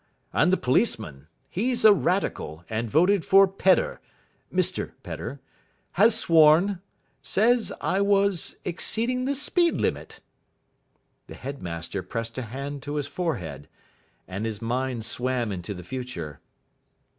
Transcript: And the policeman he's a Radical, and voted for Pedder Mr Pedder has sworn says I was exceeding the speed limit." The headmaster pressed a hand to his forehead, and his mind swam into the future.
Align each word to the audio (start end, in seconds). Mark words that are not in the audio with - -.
And 0.33 0.51
the 0.51 0.57
policeman 0.57 1.27
he's 1.47 1.85
a 1.85 1.93
Radical, 1.93 2.65
and 2.71 2.89
voted 2.89 3.23
for 3.23 3.47
Pedder 3.47 4.01
Mr 4.51 4.93
Pedder 5.03 5.39
has 5.91 6.15
sworn 6.17 6.81
says 7.21 7.71
I 7.81 8.01
was 8.01 8.55
exceeding 8.65 9.25
the 9.25 9.35
speed 9.35 9.75
limit." 9.75 10.19
The 11.27 11.35
headmaster 11.35 12.01
pressed 12.01 12.35
a 12.39 12.41
hand 12.41 12.81
to 12.81 12.95
his 12.95 13.05
forehead, 13.05 13.67
and 14.27 14.47
his 14.47 14.59
mind 14.59 15.05
swam 15.05 15.51
into 15.51 15.75
the 15.75 15.83
future. 15.83 16.39